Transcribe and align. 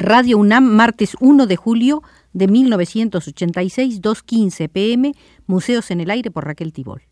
Radio 0.00 0.38
UNAM, 0.38 0.64
martes 0.64 1.16
1 1.18 1.48
de 1.48 1.56
julio 1.56 2.04
de 2.32 2.46
1986, 2.46 4.00
2.15 4.00 4.68
pm, 4.68 5.12
Museos 5.48 5.90
en 5.90 6.00
el 6.00 6.10
Aire 6.10 6.30
por 6.30 6.46
Raquel 6.46 6.72
Tibol. 6.72 7.02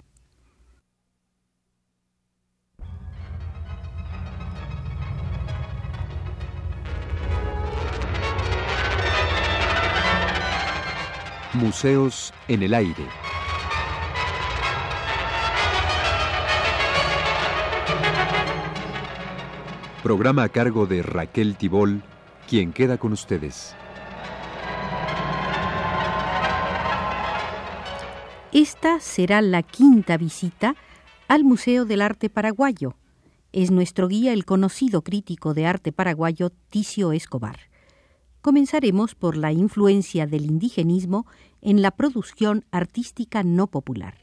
Museos 11.54 12.32
en 12.46 12.62
el 12.62 12.72
Aire. 12.72 13.02
Programa 20.04 20.44
a 20.44 20.48
cargo 20.50 20.86
de 20.86 21.02
Raquel 21.02 21.56
Tibol, 21.56 22.04
quien 22.48 22.72
queda 22.72 22.98
con 22.98 23.12
ustedes. 23.12 23.74
Esta 28.52 29.00
será 29.00 29.42
la 29.42 29.62
quinta 29.62 30.16
visita 30.16 30.76
al 31.28 31.44
Museo 31.44 31.84
del 31.84 32.00
Arte 32.00 32.30
Paraguayo. 32.30 32.94
Es 33.52 33.70
nuestro 33.70 34.08
guía 34.08 34.32
el 34.32 34.44
conocido 34.44 35.02
crítico 35.02 35.54
de 35.54 35.66
arte 35.66 35.92
paraguayo 35.92 36.50
Ticio 36.70 37.12
Escobar. 37.12 37.58
Comenzaremos 38.40 39.14
por 39.14 39.36
la 39.36 39.52
influencia 39.52 40.26
del 40.26 40.46
indigenismo 40.46 41.26
en 41.60 41.82
la 41.82 41.90
producción 41.90 42.64
artística 42.70 43.42
no 43.42 43.66
popular. 43.66 44.14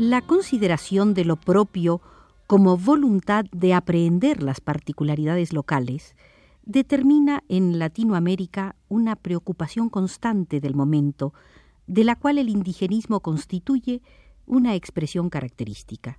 La 0.00 0.22
consideración 0.22 1.12
de 1.12 1.26
lo 1.26 1.36
propio 1.36 2.00
como 2.46 2.78
voluntad 2.78 3.44
de 3.52 3.74
aprehender 3.74 4.42
las 4.42 4.62
particularidades 4.62 5.52
locales 5.52 6.16
determina 6.64 7.44
en 7.50 7.78
Latinoamérica 7.78 8.76
una 8.88 9.14
preocupación 9.14 9.90
constante 9.90 10.58
del 10.58 10.74
momento, 10.74 11.34
de 11.86 12.04
la 12.04 12.16
cual 12.16 12.38
el 12.38 12.48
indigenismo 12.48 13.20
constituye 13.20 14.00
una 14.46 14.74
expresión 14.74 15.28
característica. 15.28 16.18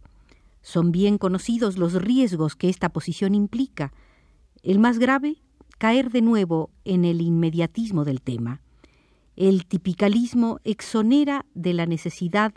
Son 0.61 0.91
bien 0.91 1.17
conocidos 1.17 1.79
los 1.79 1.95
riesgos 1.95 2.55
que 2.55 2.69
esta 2.69 2.89
posición 2.89 3.33
implica. 3.33 3.93
El 4.61 4.77
más 4.77 4.99
grave, 4.99 5.41
caer 5.79 6.11
de 6.11 6.21
nuevo 6.21 6.69
en 6.85 7.03
el 7.03 7.19
inmediatismo 7.19 8.05
del 8.05 8.21
tema. 8.21 8.61
El 9.35 9.65
tipicalismo 9.65 10.59
exonera 10.65 11.47
de 11.55 11.73
la 11.73 11.87
necesidad 11.87 12.53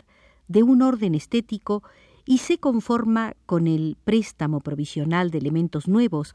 de 0.47 0.63
un 0.63 0.81
orden 0.81 1.15
estético 1.15 1.83
y 2.25 2.39
se 2.39 2.57
conforma 2.57 3.35
con 3.45 3.67
el 3.67 3.97
préstamo 4.03 4.59
provisional 4.59 5.31
de 5.31 5.37
elementos 5.37 5.87
nuevos, 5.87 6.33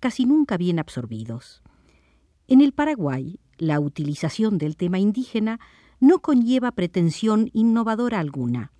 casi 0.00 0.24
nunca 0.24 0.56
bien 0.56 0.78
absorbidos. 0.78 1.62
En 2.48 2.60
el 2.60 2.72
Paraguay, 2.72 3.38
la 3.58 3.80
utilización 3.80 4.58
del 4.58 4.76
tema 4.76 4.98
indígena 4.98 5.60
no 6.00 6.20
conlleva 6.20 6.72
pretensión 6.72 7.50
innovadora 7.52 8.20
alguna. 8.20 8.72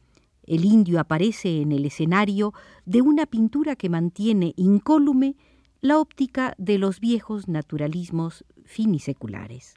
El 0.44 0.64
indio 0.64 1.00
aparece 1.00 1.60
en 1.60 1.72
el 1.72 1.84
escenario 1.84 2.52
de 2.84 3.02
una 3.02 3.26
pintura 3.26 3.74
que 3.74 3.88
mantiene 3.88 4.52
incólume 4.56 5.36
la 5.80 5.98
óptica 5.98 6.54
de 6.58 6.78
los 6.78 7.00
viejos 7.00 7.48
naturalismos 7.48 8.44
finiseculares. 8.64 9.74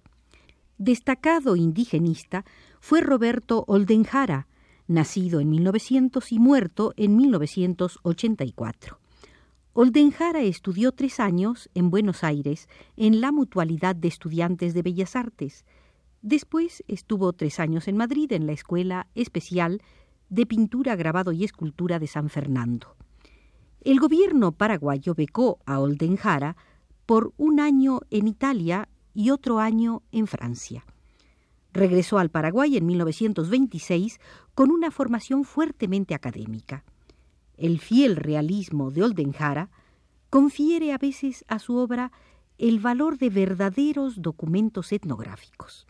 Destacado 0.77 1.55
indigenista 1.55 2.45
fue 2.79 3.01
Roberto 3.01 3.65
Oldenjara, 3.67 4.47
nacido 4.89 5.39
en 5.39 5.49
1900 5.51 6.31
y 6.31 6.39
muerto 6.39 6.93
en 6.97 7.15
1984. 7.15 8.99
Oldenjara 9.73 10.41
estudió 10.41 10.91
tres 10.91 11.19
años 11.19 11.69
en 11.75 11.91
Buenos 11.91 12.23
Aires 12.23 12.67
en 12.97 13.21
la 13.21 13.31
Mutualidad 13.31 13.95
de 13.95 14.07
Estudiantes 14.07 14.73
de 14.73 14.81
Bellas 14.81 15.15
Artes. 15.15 15.63
Después 16.21 16.83
estuvo 16.87 17.31
tres 17.33 17.59
años 17.59 17.87
en 17.87 17.95
Madrid 17.95 18.31
en 18.33 18.47
la 18.47 18.51
Escuela 18.51 19.07
Especial 19.13 19.81
de 20.27 20.45
Pintura, 20.45 20.95
Grabado 20.95 21.31
y 21.31 21.43
Escultura 21.43 21.99
de 21.99 22.07
San 22.07 22.29
Fernando. 22.29 22.95
El 23.81 23.99
gobierno 23.99 24.51
paraguayo 24.51 25.13
becó 25.13 25.59
a 25.65 25.79
Oldenjara 25.79 26.57
por 27.05 27.31
un 27.37 27.59
año 27.59 28.01
en 28.09 28.27
Italia 28.27 28.89
y 29.13 29.29
otro 29.29 29.59
año 29.59 30.01
en 30.11 30.27
Francia. 30.27 30.83
Regresó 31.73 32.17
al 32.17 32.29
Paraguay 32.29 32.77
en 32.77 32.85
1926 32.85 34.19
con 34.55 34.71
una 34.71 34.91
formación 34.91 35.43
fuertemente 35.43 36.15
académica. 36.15 36.83
El 37.57 37.79
fiel 37.79 38.15
realismo 38.15 38.91
de 38.91 39.03
Oldenjara 39.03 39.69
confiere 40.29 40.93
a 40.93 40.97
veces 40.97 41.45
a 41.47 41.59
su 41.59 41.75
obra 41.75 42.11
el 42.57 42.79
valor 42.79 43.17
de 43.17 43.29
verdaderos 43.29 44.21
documentos 44.21 44.91
etnográficos. 44.91 45.87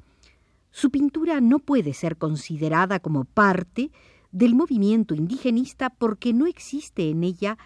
Su 0.72 0.91
pintura 0.91 1.41
no 1.41 1.59
puede 1.59 1.94
ser 1.94 2.17
considerada 2.17 3.00
como 3.00 3.25
parte 3.25 3.91
del 4.31 4.53
movimiento 4.53 5.16
indigenista 5.16 5.90
porque 5.90 6.34
no 6.34 6.46
existe 6.46 7.09
en 7.09 7.23
ella 7.23 7.57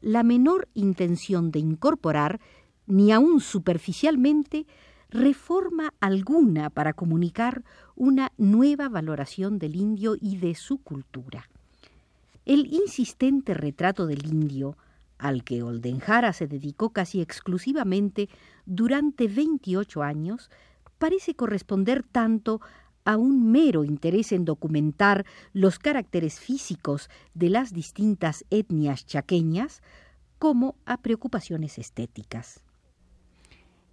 la 0.00 0.22
menor 0.22 0.68
intención 0.74 1.50
de 1.50 1.58
incorporar, 1.58 2.40
ni 2.86 3.12
aun 3.12 3.40
superficialmente, 3.40 4.66
reforma 5.10 5.92
alguna 6.00 6.70
para 6.70 6.92
comunicar 6.92 7.64
una 7.96 8.32
nueva 8.38 8.88
valoración 8.88 9.58
del 9.58 9.76
indio 9.76 10.16
y 10.20 10.36
de 10.36 10.54
su 10.54 10.78
cultura. 10.78 11.48
El 12.46 12.66
insistente 12.72 13.54
retrato 13.54 14.06
del 14.06 14.26
indio, 14.26 14.76
al 15.18 15.44
que 15.44 15.62
Oldenjara 15.62 16.32
se 16.32 16.46
dedicó 16.46 16.90
casi 16.90 17.20
exclusivamente 17.20 18.28
durante 18.64 19.28
28 19.28 20.02
años, 20.02 20.50
parece 20.98 21.34
corresponder 21.34 22.02
tanto 22.02 22.60
a 23.04 23.16
un 23.16 23.50
mero 23.50 23.84
interés 23.84 24.32
en 24.32 24.44
documentar 24.44 25.26
los 25.52 25.78
caracteres 25.78 26.38
físicos 26.38 27.10
de 27.34 27.50
las 27.50 27.72
distintas 27.72 28.44
etnias 28.50 29.06
chaqueñas 29.06 29.82
como 30.38 30.76
a 30.86 30.98
preocupaciones 30.98 31.78
estéticas. 31.78 32.62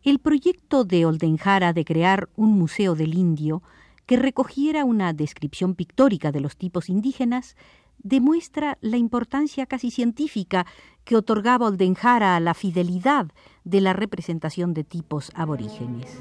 El 0.07 0.19
proyecto 0.19 0.85
de 0.85 1.05
Oldenjara 1.05 1.73
de 1.73 1.83
crear 1.83 2.29
un 2.37 2.57
museo 2.57 2.95
del 2.95 3.13
indio 3.13 3.61
que 4.05 4.15
recogiera 4.15 4.85
una 4.85 5.11
descripción 5.11 5.75
pictórica 5.75 6.31
de 6.31 6.39
los 6.39 6.55
tipos 6.55 6.87
indígenas 6.87 7.57
demuestra 7.97 8.77
la 8.79 8.95
importancia 8.95 9.65
casi 9.65 9.91
científica 9.91 10.65
que 11.03 11.17
otorgaba 11.17 11.67
Oldenjara 11.67 12.37
a 12.37 12.39
la 12.39 12.53
fidelidad 12.53 13.27
de 13.65 13.81
la 13.81 13.91
representación 13.91 14.73
de 14.73 14.85
tipos 14.85 15.29
aborígenes. 15.35 16.17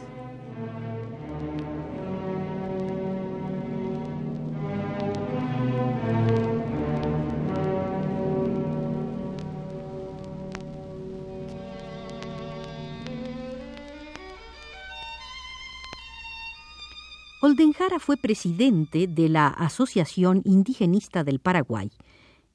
Oldenjara 17.43 17.99
fue 17.99 18.17
presidente 18.17 19.07
de 19.07 19.29
la 19.29 19.49
Asociación 19.49 20.41
Indigenista 20.47 21.23
del 21.23 21.39
Paraguay, 21.39 21.91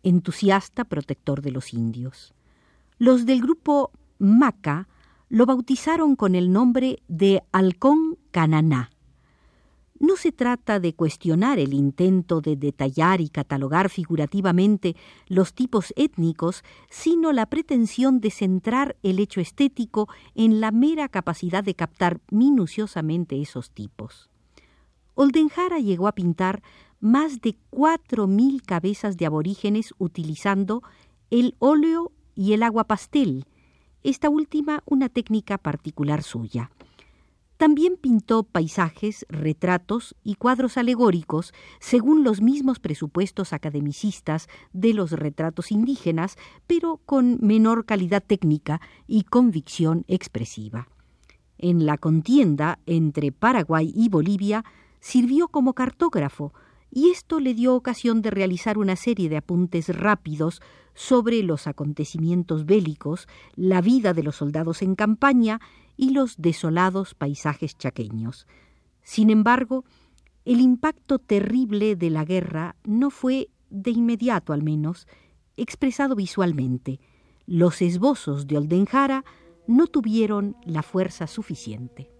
entusiasta 0.01 0.85
protector 0.85 1.43
de 1.43 1.51
los 1.51 1.73
indios. 1.73 2.33
Los 2.97 3.27
del 3.27 3.41
grupo 3.41 3.91
Maca 4.17 4.87
lo 5.29 5.45
bautizaron 5.45 6.15
con 6.15 6.33
el 6.33 6.51
nombre 6.51 7.03
de 7.07 7.43
Halcón 7.51 8.17
Cananá. 8.31 8.89
No 9.99 10.15
se 10.15 10.31
trata 10.31 10.79
de 10.79 10.95
cuestionar 10.95 11.59
el 11.59 11.75
intento 11.75 12.41
de 12.41 12.55
detallar 12.55 13.21
y 13.21 13.29
catalogar 13.29 13.87
figurativamente 13.87 14.95
los 15.27 15.53
tipos 15.53 15.93
étnicos, 15.95 16.63
sino 16.89 17.33
la 17.33 17.45
pretensión 17.45 18.19
de 18.19 18.31
centrar 18.31 18.97
el 19.03 19.19
hecho 19.19 19.41
estético 19.41 20.09
en 20.33 20.59
la 20.59 20.71
mera 20.71 21.07
capacidad 21.07 21.63
de 21.63 21.75
captar 21.75 22.19
minuciosamente 22.31 23.39
esos 23.39 23.69
tipos. 23.69 24.30
Oldenjara 25.15 25.79
llegó 25.79 26.07
a 26.07 26.13
pintar 26.13 26.61
más 26.99 27.41
de 27.41 27.57
cuatro 27.69 28.27
mil 28.27 28.61
cabezas 28.61 29.17
de 29.17 29.25
aborígenes 29.25 29.93
utilizando 29.97 30.83
el 31.29 31.55
óleo 31.59 32.11
y 32.35 32.53
el 32.53 32.63
agua 32.63 32.85
pastel, 32.85 33.45
esta 34.03 34.29
última 34.29 34.83
una 34.85 35.09
técnica 35.09 35.57
particular 35.57 36.23
suya. 36.23 36.71
También 37.57 37.95
pintó 37.95 38.41
paisajes, 38.41 39.27
retratos 39.29 40.15
y 40.23 40.33
cuadros 40.33 40.77
alegóricos 40.77 41.53
según 41.79 42.23
los 42.23 42.41
mismos 42.41 42.79
presupuestos 42.79 43.53
academicistas 43.53 44.47
de 44.73 44.95
los 44.95 45.11
retratos 45.11 45.71
indígenas, 45.71 46.37
pero 46.65 46.97
con 47.05 47.37
menor 47.39 47.85
calidad 47.85 48.23
técnica 48.25 48.81
y 49.05 49.25
convicción 49.25 50.05
expresiva. 50.07 50.87
En 51.59 51.85
la 51.85 51.99
contienda 51.99 52.79
entre 52.87 53.31
Paraguay 53.31 53.93
y 53.95 54.09
Bolivia 54.09 54.65
sirvió 55.01 55.49
como 55.49 55.73
cartógrafo, 55.73 56.53
y 56.89 57.09
esto 57.09 57.39
le 57.39 57.53
dio 57.53 57.75
ocasión 57.75 58.21
de 58.21 58.31
realizar 58.31 58.77
una 58.77 58.95
serie 58.95 59.29
de 59.29 59.37
apuntes 59.37 59.89
rápidos 59.95 60.61
sobre 60.93 61.41
los 61.41 61.67
acontecimientos 61.67 62.65
bélicos, 62.65 63.27
la 63.55 63.81
vida 63.81 64.13
de 64.13 64.23
los 64.23 64.37
soldados 64.37 64.81
en 64.81 64.95
campaña 64.95 65.59
y 65.97 66.11
los 66.11 66.35
desolados 66.37 67.15
paisajes 67.15 67.77
chaqueños. 67.77 68.45
Sin 69.03 69.29
embargo, 69.29 69.85
el 70.43 70.59
impacto 70.59 71.19
terrible 71.19 71.95
de 71.95 72.09
la 72.09 72.25
guerra 72.25 72.75
no 72.83 73.09
fue, 73.09 73.49
de 73.69 73.91
inmediato 73.91 74.53
al 74.53 74.63
menos, 74.63 75.07
expresado 75.55 76.15
visualmente. 76.15 76.99
Los 77.45 77.81
esbozos 77.81 78.47
de 78.47 78.57
Oldenjara 78.57 79.23
no 79.67 79.87
tuvieron 79.87 80.57
la 80.65 80.83
fuerza 80.83 81.27
suficiente. 81.27 82.10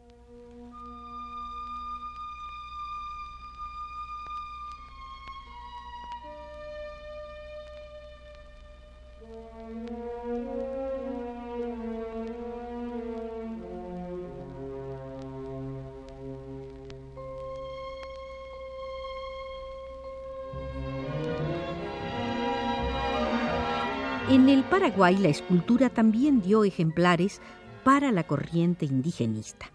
Paraguay 24.82 25.16
la 25.18 25.28
escultura 25.28 25.90
también 25.90 26.42
dio 26.42 26.64
ejemplares 26.64 27.40
para 27.84 28.12
la 28.12 28.26
corriente 28.26 28.84
indigenista. 28.84 29.72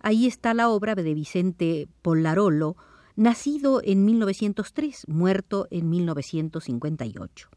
Ahí 0.00 0.26
está 0.26 0.54
la 0.54 0.70
obra 0.70 0.96
de 0.96 1.14
Vicente 1.14 1.86
Polarolo, 2.02 2.76
nacido 3.14 3.80
en 3.84 4.04
1903, 4.04 5.06
muerto 5.06 5.68
en 5.70 5.88
1958. 5.88 7.48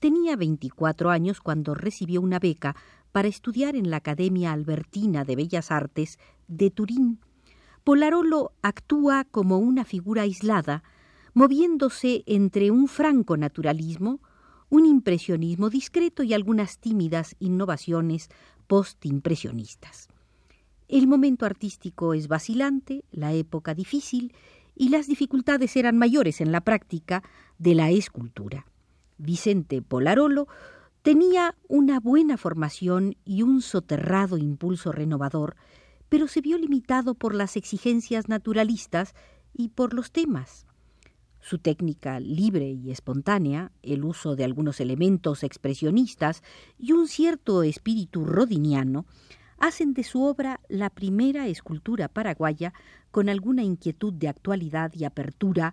Tenía 0.00 0.34
24 0.34 1.10
años 1.10 1.40
cuando 1.40 1.76
recibió 1.76 2.20
una 2.20 2.40
beca 2.40 2.74
para 3.12 3.28
estudiar 3.28 3.76
en 3.76 3.88
la 3.88 3.98
Academia 3.98 4.50
Albertina 4.50 5.24
de 5.24 5.36
Bellas 5.36 5.70
Artes 5.70 6.18
de 6.48 6.72
Turín. 6.72 7.20
Polarolo 7.84 8.50
actúa 8.62 9.22
como 9.22 9.58
una 9.58 9.84
figura 9.84 10.22
aislada, 10.22 10.82
moviéndose 11.32 12.24
entre 12.26 12.72
un 12.72 12.88
franco 12.88 13.36
naturalismo, 13.36 14.18
un 14.70 14.86
impresionismo 14.86 15.70
discreto 15.70 16.22
y 16.22 16.34
algunas 16.34 16.78
tímidas 16.78 17.36
innovaciones 17.38 18.28
postimpresionistas. 18.66 20.08
El 20.88 21.06
momento 21.06 21.46
artístico 21.46 22.14
es 22.14 22.28
vacilante, 22.28 23.04
la 23.10 23.32
época 23.32 23.74
difícil, 23.74 24.32
y 24.74 24.90
las 24.90 25.06
dificultades 25.06 25.76
eran 25.76 25.98
mayores 25.98 26.40
en 26.40 26.52
la 26.52 26.60
práctica 26.60 27.22
de 27.58 27.74
la 27.74 27.90
escultura. 27.90 28.66
Vicente 29.18 29.82
Polarolo 29.82 30.46
tenía 31.02 31.56
una 31.66 31.98
buena 31.98 32.36
formación 32.36 33.16
y 33.24 33.42
un 33.42 33.60
soterrado 33.60 34.38
impulso 34.38 34.92
renovador, 34.92 35.56
pero 36.08 36.28
se 36.28 36.40
vio 36.40 36.56
limitado 36.56 37.14
por 37.14 37.34
las 37.34 37.56
exigencias 37.56 38.28
naturalistas 38.28 39.14
y 39.52 39.70
por 39.70 39.94
los 39.94 40.12
temas. 40.12 40.67
Su 41.48 41.56
técnica 41.56 42.20
libre 42.20 42.68
y 42.68 42.90
espontánea, 42.90 43.72
el 43.82 44.04
uso 44.04 44.36
de 44.36 44.44
algunos 44.44 44.80
elementos 44.80 45.42
expresionistas 45.42 46.42
y 46.78 46.92
un 46.92 47.08
cierto 47.08 47.62
espíritu 47.62 48.26
rodiniano 48.26 49.06
hacen 49.58 49.94
de 49.94 50.04
su 50.04 50.24
obra 50.24 50.60
la 50.68 50.90
primera 50.90 51.46
escultura 51.46 52.08
paraguaya 52.08 52.74
con 53.10 53.30
alguna 53.30 53.62
inquietud 53.62 54.12
de 54.12 54.28
actualidad 54.28 54.92
y 54.92 55.04
apertura 55.04 55.72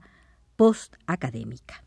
post-académica. 0.56 1.84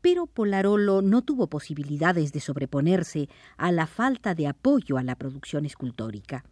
Pero 0.00 0.26
Polarolo 0.28 1.02
no 1.02 1.22
tuvo 1.22 1.48
posibilidades 1.48 2.32
de 2.32 2.38
sobreponerse 2.38 3.28
a 3.56 3.72
la 3.72 3.88
falta 3.88 4.36
de 4.36 4.46
apoyo 4.46 4.98
a 4.98 5.02
la 5.02 5.16
producción 5.16 5.66
escultórica. 5.66 6.44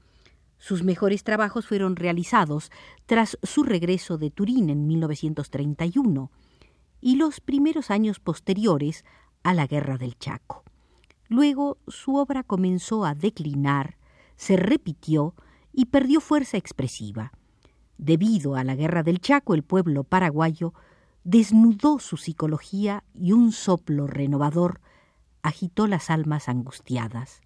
Sus 0.58 0.82
mejores 0.82 1.22
trabajos 1.22 1.68
fueron 1.68 1.94
realizados 1.94 2.72
tras 3.06 3.38
su 3.44 3.62
regreso 3.62 4.18
de 4.18 4.32
Turín 4.32 4.70
en 4.70 4.88
1931 4.88 6.32
y 7.04 7.16
los 7.16 7.40
primeros 7.40 7.90
años 7.90 8.18
posteriores 8.18 9.04
a 9.42 9.52
la 9.52 9.66
Guerra 9.66 9.98
del 9.98 10.18
Chaco. 10.18 10.64
Luego 11.28 11.76
su 11.86 12.16
obra 12.16 12.42
comenzó 12.42 13.04
a 13.04 13.14
declinar, 13.14 13.98
se 14.36 14.56
repitió 14.56 15.34
y 15.70 15.84
perdió 15.84 16.22
fuerza 16.22 16.56
expresiva. 16.56 17.32
Debido 17.98 18.56
a 18.56 18.64
la 18.64 18.74
Guerra 18.74 19.02
del 19.02 19.20
Chaco, 19.20 19.52
el 19.52 19.62
pueblo 19.62 20.04
paraguayo 20.04 20.72
desnudó 21.24 21.98
su 21.98 22.16
psicología 22.16 23.04
y 23.12 23.32
un 23.32 23.52
soplo 23.52 24.06
renovador 24.06 24.80
agitó 25.42 25.86
las 25.86 26.08
almas 26.08 26.48
angustiadas. 26.48 27.42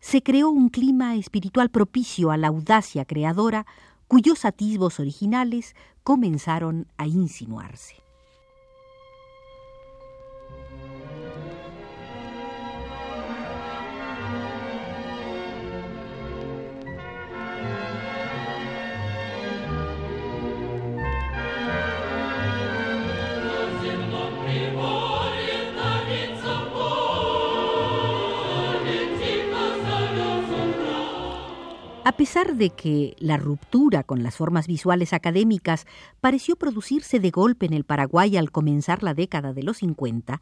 Se 0.00 0.24
creó 0.24 0.50
un 0.50 0.68
clima 0.68 1.14
espiritual 1.14 1.70
propicio 1.70 2.32
a 2.32 2.36
la 2.36 2.48
audacia 2.48 3.04
creadora 3.04 3.66
cuyos 4.08 4.44
atisbos 4.44 4.98
originales 4.98 5.76
comenzaron 6.02 6.88
a 6.96 7.06
insinuarse. 7.06 8.03
A 32.06 32.12
pesar 32.18 32.56
de 32.56 32.68
que 32.68 33.16
la 33.18 33.38
ruptura 33.38 34.02
con 34.02 34.22
las 34.22 34.36
formas 34.36 34.66
visuales 34.66 35.14
académicas 35.14 35.86
pareció 36.20 36.54
producirse 36.54 37.18
de 37.18 37.30
golpe 37.30 37.64
en 37.64 37.72
el 37.72 37.84
Paraguay 37.84 38.36
al 38.36 38.50
comenzar 38.50 39.02
la 39.02 39.14
década 39.14 39.54
de 39.54 39.62
los 39.62 39.78
50, 39.78 40.38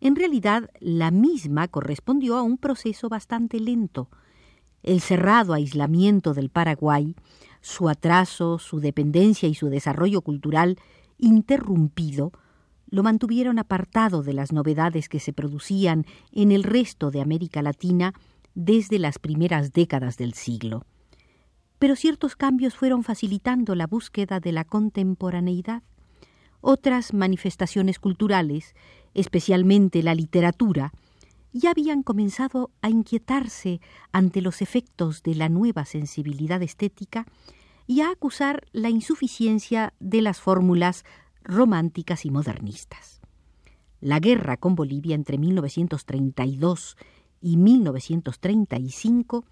en 0.00 0.16
realidad 0.16 0.70
la 0.80 1.10
misma 1.10 1.68
correspondió 1.68 2.38
a 2.38 2.42
un 2.42 2.56
proceso 2.56 3.10
bastante 3.10 3.60
lento. 3.60 4.08
El 4.82 5.02
cerrado 5.02 5.52
aislamiento 5.52 6.32
del 6.32 6.48
Paraguay, 6.48 7.14
su 7.60 7.90
atraso, 7.90 8.58
su 8.58 8.80
dependencia 8.80 9.50
y 9.50 9.54
su 9.54 9.68
desarrollo 9.68 10.22
cultural 10.22 10.78
interrumpido, 11.18 12.32
lo 12.88 13.02
mantuvieron 13.02 13.58
apartado 13.58 14.22
de 14.22 14.32
las 14.32 14.50
novedades 14.50 15.10
que 15.10 15.20
se 15.20 15.34
producían 15.34 16.06
en 16.32 16.52
el 16.52 16.62
resto 16.62 17.10
de 17.10 17.20
América 17.20 17.60
Latina 17.60 18.14
desde 18.54 18.98
las 18.98 19.18
primeras 19.18 19.74
décadas 19.74 20.16
del 20.16 20.32
siglo 20.32 20.86
pero 21.82 21.96
ciertos 21.96 22.36
cambios 22.36 22.76
fueron 22.76 23.02
facilitando 23.02 23.74
la 23.74 23.88
búsqueda 23.88 24.38
de 24.38 24.52
la 24.52 24.62
contemporaneidad. 24.62 25.82
Otras 26.60 27.12
manifestaciones 27.12 27.98
culturales, 27.98 28.76
especialmente 29.14 30.04
la 30.04 30.14
literatura, 30.14 30.92
ya 31.52 31.72
habían 31.72 32.04
comenzado 32.04 32.70
a 32.82 32.88
inquietarse 32.88 33.80
ante 34.12 34.42
los 34.42 34.62
efectos 34.62 35.24
de 35.24 35.34
la 35.34 35.48
nueva 35.48 35.84
sensibilidad 35.84 36.62
estética 36.62 37.26
y 37.88 38.02
a 38.02 38.10
acusar 38.10 38.64
la 38.70 38.88
insuficiencia 38.88 39.92
de 39.98 40.22
las 40.22 40.38
fórmulas 40.40 41.04
románticas 41.42 42.24
y 42.24 42.30
modernistas. 42.30 43.20
La 44.00 44.20
guerra 44.20 44.56
con 44.56 44.76
Bolivia 44.76 45.16
entre 45.16 45.36
1932 45.36 46.96
y 47.40 47.56
1935 47.56 49.44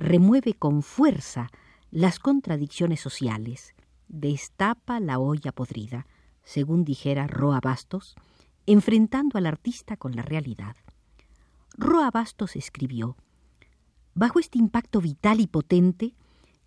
remueve 0.00 0.54
con 0.54 0.82
fuerza 0.82 1.50
las 1.90 2.18
contradicciones 2.18 3.00
sociales, 3.00 3.74
destapa 4.08 4.98
la 4.98 5.18
olla 5.18 5.52
podrida, 5.52 6.06
según 6.42 6.84
dijera 6.84 7.26
Roa 7.26 7.60
Bastos, 7.60 8.16
enfrentando 8.66 9.36
al 9.36 9.46
artista 9.46 9.96
con 9.96 10.16
la 10.16 10.22
realidad. 10.22 10.74
Roa 11.76 12.10
Bastos 12.10 12.56
escribió 12.56 13.16
Bajo 14.14 14.40
este 14.40 14.58
impacto 14.58 15.00
vital 15.00 15.38
y 15.38 15.46
potente 15.46 16.14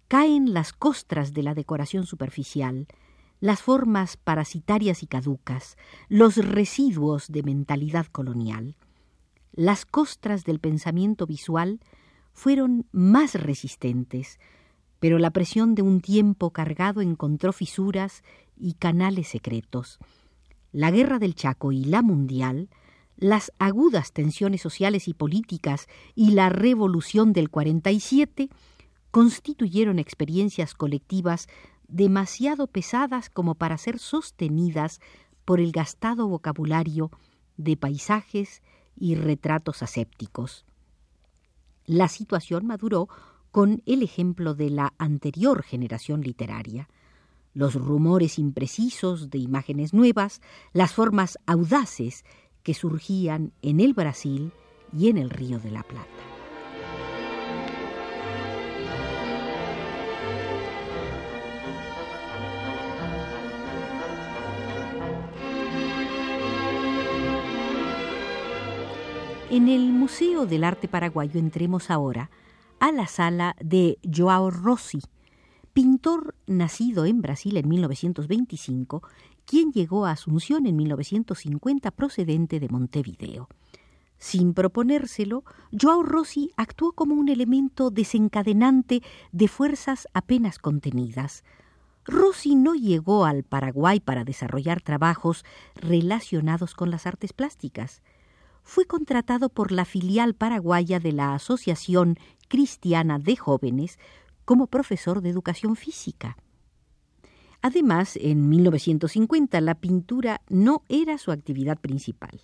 caen 0.08 0.54
las 0.54 0.72
costras 0.72 1.34
de 1.34 1.44
la 1.44 1.56
decoración 1.56 2.06
superficial, 2.06 2.88
las 3.40 3.62
formas 3.62 4.16
parasitarias 4.16 5.02
y 5.02 5.08
caducas, 5.08 5.76
los 6.08 6.38
residuos 6.38 7.32
de 7.32 7.44
mentalidad 7.44 8.06
colonial. 8.06 8.76
Las 9.52 9.86
costras 9.86 10.46
del 10.46 10.60
pensamiento 10.60 11.26
visual 11.26 11.80
fueron 12.34 12.88
más 12.92 13.36
resistentes, 13.36 14.40
pero 15.00 15.20
la 15.20 15.32
presión 15.32 15.76
de 15.76 15.82
un 15.82 16.02
tiempo 16.02 16.52
cargado 16.52 17.02
encontró 17.02 17.54
fisuras 17.54 18.24
y 18.58 18.74
canales 18.74 19.28
secretos. 19.30 20.00
La 20.72 20.92
guerra 20.92 21.20
del 21.20 21.36
Chaco 21.36 21.72
y 21.72 21.86
la 21.86 22.02
mundial, 22.02 22.70
las 23.16 23.52
agudas 23.60 24.12
tensiones 24.12 24.62
sociales 24.62 25.08
y 25.08 25.14
políticas 25.14 25.88
y 26.16 26.32
la 26.32 26.50
revolución 26.50 27.32
del 27.32 27.50
47 27.50 28.50
constituyeron 29.12 30.00
experiencias 30.00 30.74
colectivas 30.74 31.48
demasiado 31.88 32.66
pesadas 32.66 33.30
como 33.30 33.54
para 33.54 33.78
ser 33.78 34.00
sostenidas 34.00 35.00
por 35.46 35.60
el 35.60 35.72
gastado 35.72 36.28
vocabulario 36.28 37.12
de 37.58 37.78
paisajes 37.78 38.64
y 38.96 39.16
retratos 39.16 39.84
asépticos. 39.84 40.66
La 41.86 42.08
situación 42.08 42.66
maduró 42.66 43.10
con 43.52 43.84
el 43.86 44.02
ejemplo 44.02 44.56
de 44.56 44.70
la 44.70 44.94
anterior 44.98 45.64
generación 45.64 46.22
literaria. 46.22 46.90
Los 47.54 47.76
rumores 47.76 48.40
imprecisos 48.40 49.30
de 49.30 49.38
imágenes 49.38 49.94
nuevas, 49.94 50.42
las 50.74 50.94
formas 50.94 51.38
audaces 51.46 52.26
que 52.64 52.74
surgían 52.74 53.52
en 53.62 53.80
el 53.80 53.94
Brasil 53.94 54.52
y 54.92 55.10
en 55.10 55.18
el 55.18 55.30
Río 55.30 55.60
de 55.60 55.72
la 55.72 55.84
Plata. 55.84 56.33
En 69.54 69.70
el 69.70 69.92
Museo 69.92 70.48
del 70.48 70.64
Arte 70.64 70.88
Paraguayo 70.88 71.40
entremos 71.40 71.92
ahora 71.92 72.32
a 72.80 72.92
la 72.92 73.06
sala 73.06 73.56
de 73.62 74.00
Joao 74.04 74.50
Rossi, 74.50 75.00
pintor 75.74 76.34
nacido 76.48 77.06
en 77.06 77.22
Brasil 77.22 77.58
en 77.58 77.70
1925, 77.70 79.04
quien 79.46 79.72
llegó 79.72 80.08
a 80.08 80.12
Asunción 80.14 80.66
en 80.66 80.76
1950 80.76 81.92
procedente 81.92 82.60
de 82.60 82.68
Montevideo. 82.68 83.48
Sin 84.18 84.56
proponérselo, 84.56 85.44
Joao 85.72 86.02
Rossi 86.02 86.50
actuó 86.58 86.94
como 86.94 87.14
un 87.14 87.30
elemento 87.30 87.92
desencadenante 87.92 89.04
de 89.32 89.48
fuerzas 89.48 90.08
apenas 90.16 90.58
contenidas. 90.58 91.44
Rossi 92.06 92.56
no 92.56 92.74
llegó 92.74 93.26
al 93.26 93.44
Paraguay 93.44 94.00
para 94.00 94.24
desarrollar 94.24 94.82
trabajos 94.82 95.46
relacionados 95.76 96.74
con 96.74 96.90
las 96.90 97.06
artes 97.06 97.34
plásticas 97.34 98.02
fue 98.64 98.86
contratado 98.86 99.50
por 99.50 99.72
la 99.72 99.86
filial 99.86 100.34
paraguaya 100.34 101.00
de 101.00 101.12
la 101.12 101.36
Asociación 101.36 102.18
Cristiana 102.48 103.20
de 103.20 103.36
Jóvenes 103.36 104.00
como 104.46 104.68
profesor 104.68 105.22
de 105.22 105.30
educación 105.30 105.76
física. 105.76 106.38
Además, 107.62 108.18
en 108.20 108.50
1950 108.50 109.62
la 109.62 109.76
pintura 109.76 110.42
no 110.50 110.84
era 110.90 111.18
su 111.18 111.32
actividad 111.32 111.80
principal. 111.80 112.42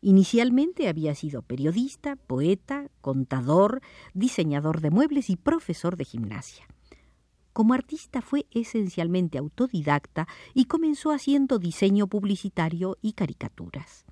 Inicialmente 0.00 0.88
había 0.88 1.14
sido 1.14 1.42
periodista, 1.42 2.16
poeta, 2.16 2.88
contador, 3.00 3.80
diseñador 4.14 4.80
de 4.80 4.90
muebles 4.90 5.28
y 5.28 5.36
profesor 5.36 5.96
de 5.96 6.04
gimnasia. 6.04 6.66
Como 7.52 7.74
artista 7.74 8.22
fue 8.22 8.46
esencialmente 8.52 9.36
autodidacta 9.36 10.28
y 10.54 10.66
comenzó 10.66 11.10
haciendo 11.10 11.58
diseño 11.58 12.06
publicitario 12.06 12.96
y 13.02 13.12
caricaturas. 13.12 14.06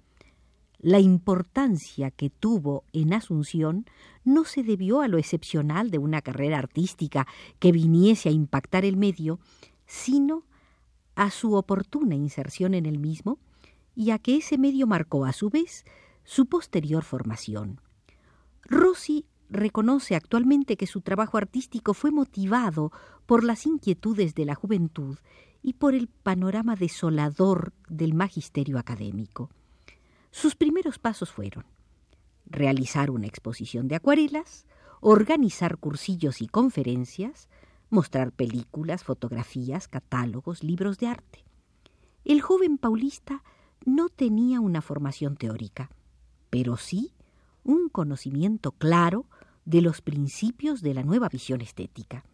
La 0.81 1.01
importancia 1.01 2.13
que 2.13 2.31
tuvo 2.31 2.85
en 2.93 3.13
Asunción 3.13 3.87
no 4.25 4.45
se 4.45 4.63
debió 4.63 5.01
a 5.01 5.09
lo 5.09 5.19
excepcional 5.19 5.91
de 5.91 5.99
una 5.99 6.23
carrera 6.23 6.59
artística 6.59 7.27
que 7.59 7.73
viniese 7.73 8.29
a 8.29 8.33
impactar 8.33 8.85
el 8.85 8.97
medio, 8.97 9.41
sino 9.87 10.45
a 11.17 11.33
su 11.33 11.55
oportuna 11.55 12.15
inserción 12.15 12.75
en 12.75 12.87
el 12.87 13.01
mismo 13.01 13.41
y 13.97 14.11
a 14.11 14.21
que 14.21 14.37
ese 14.37 14.57
medio 14.57 14.87
marcó 14.87 15.25
a 15.25 15.33
su 15.33 15.51
vez 15.51 15.85
su 16.23 16.47
posterior 16.47 17.03
formación. 17.03 17.81
Rossi 18.63 19.27
reconoce 19.51 20.15
actualmente 20.15 20.77
que 20.77 20.87
su 20.87 21.01
trabajo 21.01 21.39
artístico 21.39 21.93
fue 21.93 22.13
motivado 22.13 22.93
por 23.27 23.43
las 23.43 23.67
inquietudes 23.67 24.37
de 24.37 24.45
la 24.45 24.55
juventud 24.55 25.19
y 25.61 25.73
por 25.73 25.97
el 25.97 26.07
panorama 26.07 26.77
desolador 26.77 27.73
del 27.89 28.15
magisterio 28.15 28.79
académico. 28.79 29.51
Sus 30.31 30.55
primeros 30.55 30.99
pasos 30.99 31.31
fueron 31.31 31.65
realizar 32.47 33.11
una 33.11 33.27
exposición 33.27 33.89
de 33.89 33.97
acuarelas, 33.97 34.67
organizar 35.01 35.77
cursillos 35.79 36.41
y 36.43 36.49
conferencias, 36.49 37.49
mostrar 37.91 38.33
películas, 38.33 39.05
fotografías, 39.05 39.89
catálogos, 39.89 40.63
libros 40.63 40.99
de 40.99 41.07
arte. 41.09 41.45
El 42.25 42.41
joven 42.41 42.79
paulista 42.79 43.43
no 43.85 44.09
tenía 44.09 44.61
una 44.61 44.83
formación 44.83 45.37
teórica, 45.37 45.91
pero 46.51 46.77
sí 46.77 47.15
un 47.65 47.89
conocimiento 47.89 48.73
claro 48.73 49.27
de 49.65 49.83
los 49.83 50.01
principios 50.01 50.81
de 50.81 50.95
la 50.95 51.03
nueva 51.03 51.29
visión 51.29 51.61
estética. 51.61 52.25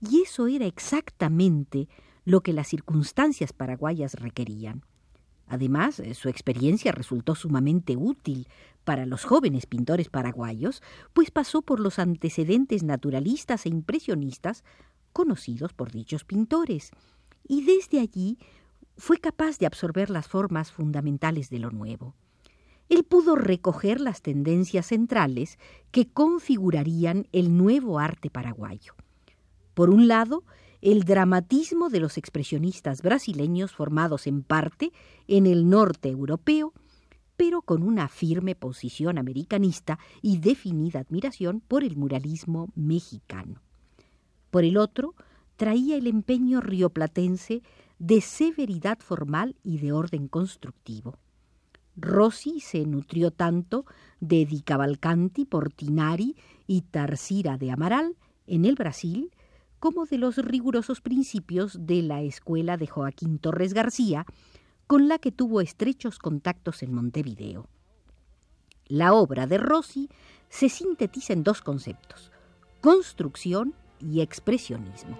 Y 0.00 0.22
eso 0.22 0.46
era 0.46 0.66
exactamente 0.66 1.88
lo 2.24 2.40
que 2.40 2.52
las 2.52 2.68
circunstancias 2.68 3.52
paraguayas 3.52 4.14
requerían. 4.14 4.82
Además, 5.52 6.00
eh, 6.00 6.14
su 6.14 6.30
experiencia 6.30 6.92
resultó 6.92 7.34
sumamente 7.34 7.94
útil 7.94 8.48
para 8.84 9.04
los 9.04 9.24
jóvenes 9.24 9.66
pintores 9.66 10.08
paraguayos, 10.08 10.82
pues 11.12 11.30
pasó 11.30 11.60
por 11.60 11.78
los 11.78 11.98
antecedentes 11.98 12.82
naturalistas 12.82 13.66
e 13.66 13.68
impresionistas 13.68 14.64
conocidos 15.12 15.74
por 15.74 15.92
dichos 15.92 16.24
pintores, 16.24 16.90
y 17.46 17.66
desde 17.66 18.00
allí 18.00 18.38
fue 18.96 19.18
capaz 19.18 19.58
de 19.58 19.66
absorber 19.66 20.08
las 20.08 20.26
formas 20.26 20.72
fundamentales 20.72 21.50
de 21.50 21.58
lo 21.58 21.70
nuevo. 21.70 22.14
Él 22.88 23.04
pudo 23.04 23.36
recoger 23.36 24.00
las 24.00 24.22
tendencias 24.22 24.86
centrales 24.86 25.58
que 25.90 26.08
configurarían 26.08 27.28
el 27.32 27.54
nuevo 27.58 27.98
arte 27.98 28.30
paraguayo. 28.30 28.94
Por 29.74 29.90
un 29.90 30.08
lado, 30.08 30.44
el 30.82 31.04
dramatismo 31.04 31.88
de 31.88 32.00
los 32.00 32.18
expresionistas 32.18 33.02
brasileños 33.02 33.72
formados 33.72 34.26
en 34.26 34.42
parte 34.42 34.92
en 35.28 35.46
el 35.46 35.70
norte 35.70 36.08
europeo, 36.08 36.74
pero 37.36 37.62
con 37.62 37.82
una 37.82 38.08
firme 38.08 38.54
posición 38.56 39.16
americanista 39.16 39.98
y 40.20 40.38
definida 40.38 41.00
admiración 41.00 41.60
por 41.60 41.84
el 41.84 41.96
muralismo 41.96 42.68
mexicano. 42.74 43.62
Por 44.50 44.64
el 44.64 44.76
otro, 44.76 45.14
traía 45.56 45.96
el 45.96 46.08
empeño 46.08 46.60
rioplatense 46.60 47.62
de 48.00 48.20
severidad 48.20 48.98
formal 48.98 49.54
y 49.62 49.78
de 49.78 49.92
orden 49.92 50.26
constructivo. 50.26 51.16
Rossi 51.94 52.60
se 52.60 52.84
nutrió 52.86 53.30
tanto 53.30 53.86
de 54.18 54.44
Di 54.46 54.62
Cavalcanti, 54.62 55.44
Portinari 55.44 56.36
y 56.66 56.82
Tarsira 56.82 57.56
de 57.56 57.70
Amaral 57.70 58.16
en 58.46 58.64
el 58.64 58.74
Brasil, 58.74 59.30
como 59.82 60.06
de 60.06 60.16
los 60.16 60.36
rigurosos 60.36 61.00
principios 61.00 61.76
de 61.88 62.02
la 62.02 62.22
escuela 62.22 62.76
de 62.76 62.86
Joaquín 62.86 63.40
Torres 63.40 63.74
García, 63.74 64.26
con 64.86 65.08
la 65.08 65.18
que 65.18 65.32
tuvo 65.32 65.60
estrechos 65.60 66.20
contactos 66.20 66.84
en 66.84 66.94
Montevideo. 66.94 67.66
La 68.86 69.12
obra 69.12 69.48
de 69.48 69.58
Rossi 69.58 70.08
se 70.48 70.68
sintetiza 70.68 71.32
en 71.32 71.42
dos 71.42 71.62
conceptos, 71.62 72.30
construcción 72.80 73.74
y 73.98 74.20
expresionismo. 74.20 75.18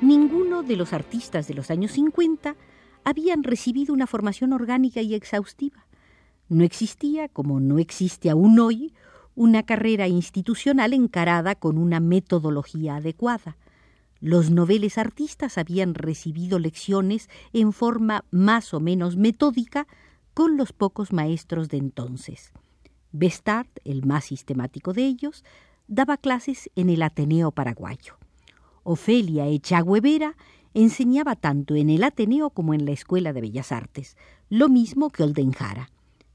Ninguno 0.00 0.62
de 0.62 0.76
los 0.76 0.94
artistas 0.94 1.46
de 1.48 1.52
los 1.52 1.70
años 1.70 1.92
50 1.92 2.56
habían 3.04 3.42
recibido 3.42 3.94
una 3.94 4.06
formación 4.06 4.52
orgánica 4.52 5.00
y 5.00 5.14
exhaustiva. 5.14 5.86
No 6.48 6.64
existía, 6.64 7.28
como 7.28 7.60
no 7.60 7.78
existe 7.78 8.30
aún 8.30 8.58
hoy, 8.58 8.94
una 9.34 9.62
carrera 9.62 10.08
institucional 10.08 10.92
encarada 10.92 11.54
con 11.54 11.78
una 11.78 12.00
metodología 12.00 12.96
adecuada. 12.96 13.56
Los 14.20 14.50
noveles 14.50 14.98
artistas 14.98 15.58
habían 15.58 15.94
recibido 15.94 16.58
lecciones 16.58 17.28
en 17.52 17.72
forma 17.72 18.24
más 18.30 18.74
o 18.74 18.80
menos 18.80 19.16
metódica 19.16 19.86
con 20.34 20.56
los 20.56 20.72
pocos 20.72 21.12
maestros 21.12 21.68
de 21.68 21.76
entonces. 21.76 22.52
Bestard, 23.12 23.68
el 23.84 24.04
más 24.04 24.24
sistemático 24.24 24.92
de 24.92 25.06
ellos, 25.06 25.44
daba 25.86 26.16
clases 26.16 26.70
en 26.74 26.90
el 26.90 27.02
Ateneo 27.02 27.52
paraguayo. 27.52 28.18
Ofelia 28.82 29.46
Echagüe 29.46 30.00
Vera 30.00 30.36
enseñaba 30.82 31.34
tanto 31.34 31.74
en 31.74 31.90
el 31.90 32.04
Ateneo 32.04 32.50
como 32.50 32.72
en 32.72 32.84
la 32.84 32.92
Escuela 32.92 33.32
de 33.32 33.40
Bellas 33.40 33.72
Artes, 33.72 34.16
lo 34.48 34.68
mismo 34.68 35.10
que 35.10 35.24
Oldenjara. 35.24 35.90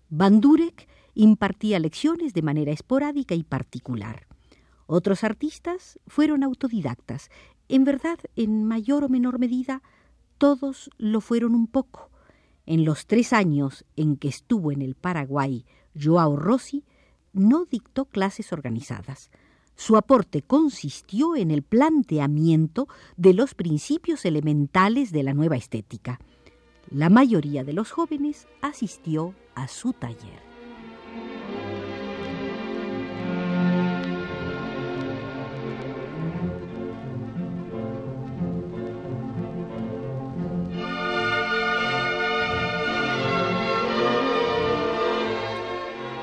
Bandurek 0.09 0.87
impartía 1.15 1.79
lecciones 1.79 2.33
de 2.33 2.41
manera 2.41 2.71
esporádica 2.71 3.35
y 3.35 3.43
particular. 3.43 4.27
Otros 4.85 5.23
artistas 5.23 5.97
fueron 6.07 6.43
autodidactas, 6.43 7.29
en 7.69 7.85
verdad, 7.85 8.19
en 8.35 8.65
mayor 8.65 9.05
o 9.05 9.09
menor 9.09 9.39
medida, 9.39 9.81
Todos 10.37 10.89
lo 10.97 11.21
fueron 11.21 11.55
un 11.55 11.67
poco. 11.67 12.09
En 12.65 12.83
los 12.83 13.07
tres 13.07 13.31
años 13.31 13.85
en 13.95 14.17
que 14.17 14.27
estuvo 14.27 14.73
en 14.73 14.81
el 14.81 14.95
Paraguay, 14.95 15.65
Joao 15.97 16.35
Rossi 16.35 16.83
no 17.31 17.65
dictó 17.65 18.05
clases 18.05 18.51
organizadas. 18.51 19.31
Su 19.75 19.97
aporte 19.97 20.41
consistió 20.41 21.35
en 21.35 21.51
el 21.51 21.63
planteamiento 21.63 22.87
de 23.17 23.33
los 23.33 23.55
principios 23.55 24.25
elementales 24.25 25.11
de 25.11 25.23
la 25.23 25.33
nueva 25.33 25.55
estética. 25.55 26.19
La 26.89 27.09
mayoría 27.09 27.63
de 27.63 27.73
los 27.73 27.91
jóvenes 27.91 28.47
asistió 28.61 29.33
a 29.55 29.67
su 29.67 29.93
taller. 29.93 30.41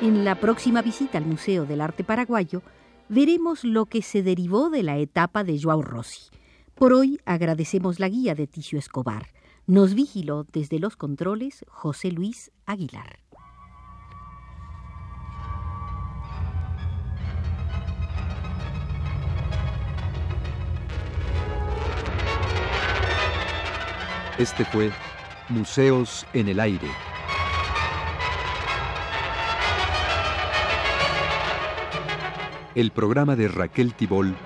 En 0.02 0.24
la 0.24 0.34
próxima 0.40 0.80
visita 0.80 1.18
al 1.18 1.26
Museo 1.26 1.66
del 1.66 1.82
Arte 1.82 2.04
Paraguayo 2.04 2.62
veremos 3.10 3.64
lo 3.64 3.86
que 3.86 4.02
se 4.02 4.22
derivó 4.22 4.70
de 4.70 4.84
la 4.84 4.96
etapa 4.98 5.42
de 5.42 5.60
Joao 5.60 5.82
Rossi. 5.82 6.30
Por 6.76 6.92
hoy 6.92 7.18
agradecemos 7.26 7.98
la 7.98 8.08
guía 8.08 8.34
de 8.36 8.46
Ticio 8.46 8.78
Escobar. 8.78 9.26
Nos 9.66 9.94
vigiló 9.94 10.46
desde 10.52 10.78
los 10.78 10.96
controles 10.96 11.64
José 11.68 12.12
Luis 12.12 12.52
Aguilar. 12.66 13.18
Este 24.38 24.64
fue 24.64 24.90
Museos 25.50 26.26
en 26.32 26.48
el 26.48 26.60
Aire. 26.60 27.09
El 32.74 32.92
programa 32.92 33.34
de 33.34 33.48
Raquel 33.48 33.94
Tibol 33.94 34.36